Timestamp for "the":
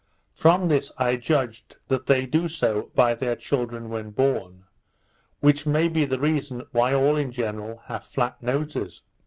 6.05-6.19